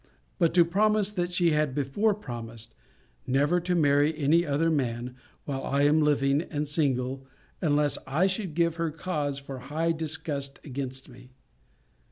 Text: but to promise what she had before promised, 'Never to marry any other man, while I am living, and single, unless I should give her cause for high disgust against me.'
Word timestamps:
but 0.39 0.51
to 0.51 0.65
promise 0.65 1.15
what 1.15 1.31
she 1.31 1.51
had 1.51 1.75
before 1.75 2.15
promised, 2.15 2.73
'Never 3.27 3.59
to 3.59 3.75
marry 3.75 4.17
any 4.17 4.43
other 4.43 4.71
man, 4.71 5.15
while 5.45 5.63
I 5.63 5.83
am 5.83 6.01
living, 6.01 6.41
and 6.41 6.67
single, 6.67 7.27
unless 7.61 7.99
I 8.07 8.25
should 8.25 8.55
give 8.55 8.77
her 8.77 8.89
cause 8.89 9.37
for 9.37 9.59
high 9.59 9.91
disgust 9.91 10.59
against 10.63 11.07
me.' 11.07 11.29